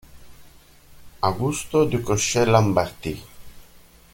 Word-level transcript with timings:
Augusto 1.29 1.85
Duchoqué-Lambardi 1.85 3.13